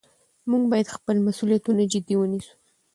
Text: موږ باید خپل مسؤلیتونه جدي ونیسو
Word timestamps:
موږ 0.49 0.63
باید 0.71 0.93
خپل 0.95 1.17
مسؤلیتونه 1.27 1.81
جدي 1.91 2.15
ونیسو 2.17 2.53